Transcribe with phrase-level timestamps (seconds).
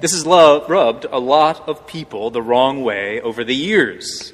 [0.00, 4.32] This has rubbed a lot of people the wrong way over the years.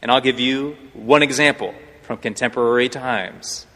[0.00, 3.66] And I'll give you one example from contemporary times.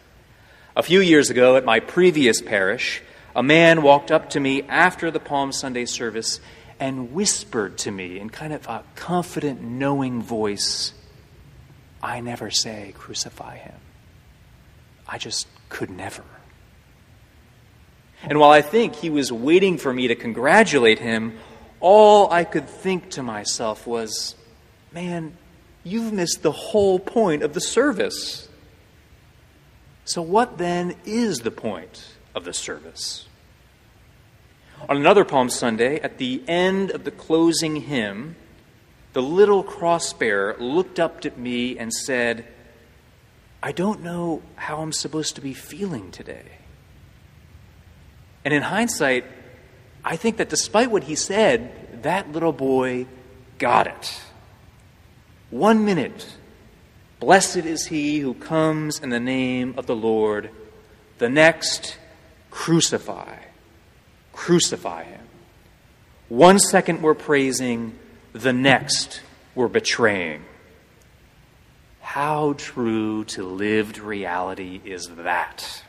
[0.76, 3.02] A few years ago at my previous parish,
[3.34, 6.40] a man walked up to me after the Palm Sunday service
[6.78, 10.92] and whispered to me in kind of a confident, knowing voice,
[12.02, 13.74] I never say, crucify him.
[15.08, 16.24] I just could never.
[18.22, 21.38] And while I think he was waiting for me to congratulate him,
[21.80, 24.34] all I could think to myself was,
[24.92, 25.36] man,
[25.84, 28.48] you've missed the whole point of the service.
[30.04, 33.26] So, what then is the point of the service?
[34.88, 38.36] On another Palm Sunday, at the end of the closing hymn,
[39.14, 42.46] the little cross bearer looked up at me and said,
[43.60, 46.58] I don't know how I'm supposed to be feeling today.
[48.44, 49.24] And in hindsight,
[50.04, 53.06] I think that despite what he said, that little boy
[53.58, 54.20] got it.
[55.50, 56.36] One minute,
[57.18, 60.50] blessed is he who comes in the name of the Lord.
[61.18, 61.98] The next,
[62.52, 63.45] crucify.
[64.36, 65.22] Crucify him.
[66.28, 67.98] One second we're praising,
[68.32, 69.22] the next
[69.54, 70.44] we're betraying.
[72.00, 75.82] How true to lived reality is that?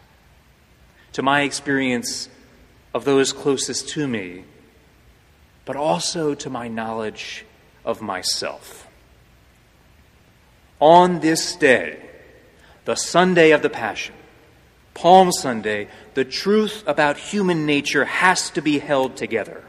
[1.13, 2.29] To my experience
[2.93, 4.45] of those closest to me,
[5.65, 7.45] but also to my knowledge
[7.83, 8.87] of myself.
[10.79, 11.99] On this day,
[12.85, 14.15] the Sunday of the Passion,
[14.97, 19.63] Palm Sunday, the truth about human nature has to be held together.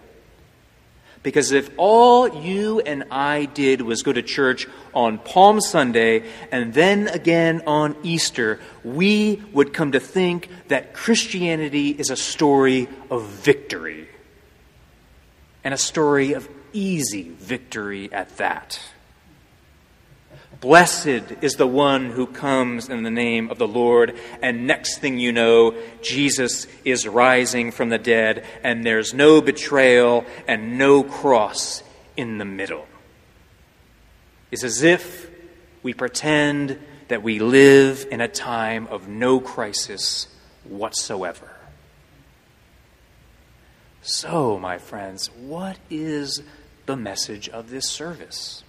[1.22, 6.72] Because if all you and I did was go to church on Palm Sunday and
[6.72, 13.26] then again on Easter, we would come to think that Christianity is a story of
[13.26, 14.08] victory.
[15.62, 18.80] And a story of easy victory at that.
[20.60, 24.18] Blessed is the one who comes in the name of the Lord.
[24.42, 30.24] And next thing you know, Jesus is rising from the dead, and there's no betrayal
[30.48, 31.84] and no cross
[32.16, 32.86] in the middle.
[34.50, 35.30] It's as if
[35.84, 40.26] we pretend that we live in a time of no crisis
[40.64, 41.52] whatsoever.
[44.02, 46.42] So, my friends, what is
[46.86, 48.64] the message of this service?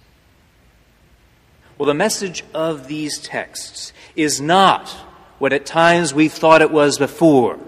[1.80, 4.90] Well, the message of these texts is not
[5.38, 7.58] what at times we thought it was before.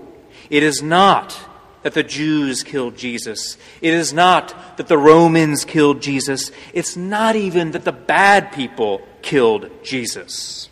[0.51, 1.35] It is not
[1.83, 3.57] that the Jews killed Jesus.
[3.81, 6.51] It is not that the Romans killed Jesus.
[6.75, 10.69] It's not even that the bad people killed Jesus.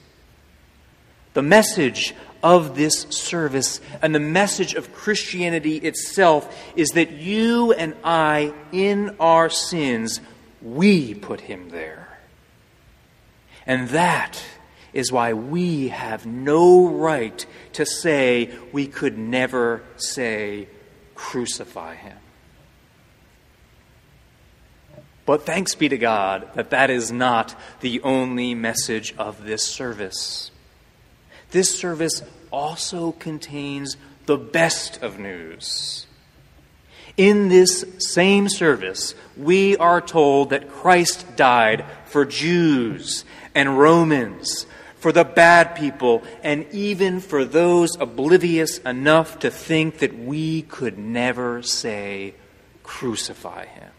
[1.33, 7.95] The message of this service and the message of Christianity itself is that you and
[8.05, 10.21] I, in our sins,
[10.61, 12.00] we put him there.
[13.71, 14.43] And that
[14.93, 20.67] is why we have no right to say we could never say,
[21.15, 22.17] crucify him.
[25.25, 30.51] But thanks be to God that that is not the only message of this service.
[31.53, 33.97] This service also contains
[34.27, 36.09] the best of news.
[37.17, 43.25] In this same service, we are told that Christ died for Jews
[43.55, 44.67] and Romans,
[44.99, 50.99] for the bad people, and even for those oblivious enough to think that we could
[50.99, 52.35] never say,
[52.83, 53.93] Crucify him.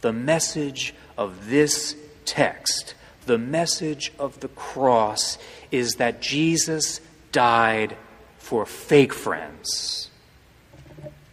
[0.00, 1.94] The message of this
[2.24, 2.94] text,
[3.26, 5.38] the message of the cross,
[5.70, 7.00] is that Jesus
[7.32, 7.96] died
[8.38, 10.09] for fake friends,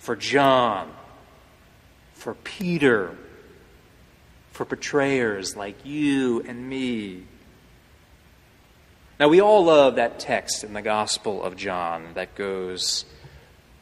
[0.07, 0.89] for John,
[2.13, 3.13] for Peter,
[4.53, 7.25] for betrayers like you and me.
[9.19, 13.03] Now, we all love that text in the Gospel of John that goes,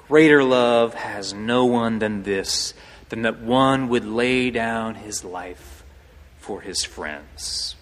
[0.08, 2.74] Greater love has no one than this,
[3.10, 5.84] than that one would lay down his life
[6.40, 7.76] for his friends.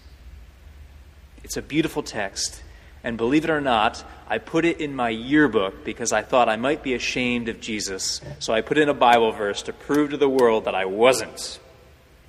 [1.42, 2.62] It's a beautiful text,
[3.04, 6.56] and believe it or not, I put it in my yearbook because I thought I
[6.56, 8.22] might be ashamed of Jesus.
[8.38, 11.60] So I put in a Bible verse to prove to the world that I wasn't.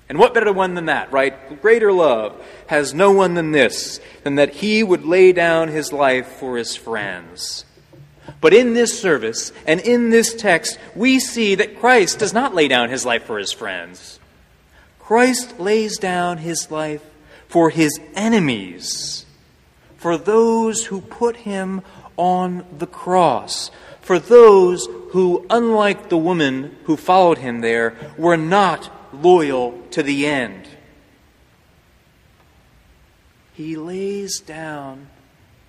[0.08, 1.60] And what better one than that, right?
[1.60, 6.28] Greater love has no one than this, than that he would lay down his life
[6.28, 7.64] for his friends.
[8.40, 12.68] But in this service and in this text, we see that Christ does not lay
[12.68, 14.20] down his life for his friends.
[15.00, 17.02] Christ lays down his life
[17.48, 19.25] for his enemies
[20.06, 21.82] for those who put him
[22.16, 28.88] on the cross, for those who, unlike the woman who followed him there, were not
[29.12, 30.68] loyal to the end.
[33.54, 35.08] He lays down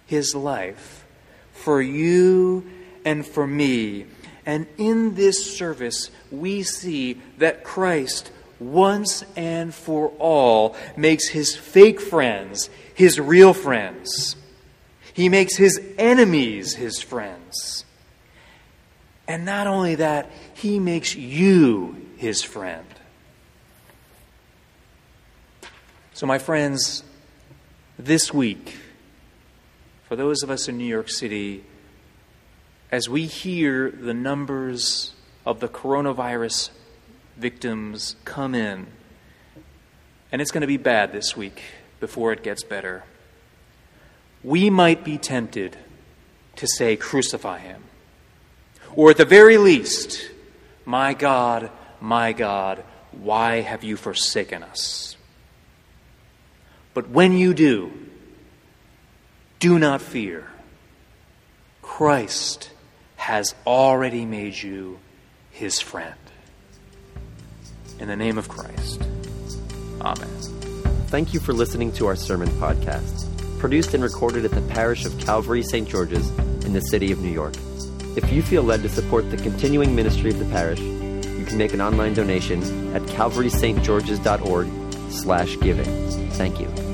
[0.05, 1.03] his life
[1.51, 2.63] for you
[3.03, 4.05] and for me.
[4.45, 12.01] And in this service, we see that Christ, once and for all, makes his fake
[12.01, 14.35] friends his real friends.
[15.13, 17.85] He makes his enemies his friends.
[19.27, 22.87] And not only that, he makes you his friend.
[26.13, 27.03] So, my friends,
[27.99, 28.77] this week,
[30.07, 31.63] for those of us in New York City,
[32.91, 35.13] as we hear the numbers
[35.45, 36.71] of the coronavirus
[37.37, 38.87] victims come in,
[40.31, 41.61] and it's going to be bad this week
[41.99, 43.03] before it gets better.
[44.43, 45.77] We might be tempted
[46.57, 47.83] to say, Crucify him.
[48.95, 50.29] Or at the very least,
[50.85, 51.69] My God,
[52.01, 55.15] my God, why have you forsaken us?
[56.93, 57.91] But when you do,
[59.59, 60.47] do not fear.
[61.81, 62.71] Christ
[63.15, 64.99] has already made you
[65.51, 66.15] his friend.
[67.99, 69.01] In the name of Christ,
[70.01, 70.27] Amen.
[71.07, 73.25] Thank you for listening to our sermon podcast,
[73.59, 75.87] produced and recorded at the parish of Calvary St.
[75.87, 76.29] George's
[76.65, 77.55] in the city of New York.
[78.15, 81.73] If you feel led to support the continuing ministry of the parish, you can make
[81.73, 82.61] an online donation
[82.95, 86.29] at calvarystgeorges.org slash giving.
[86.31, 86.86] Thank you.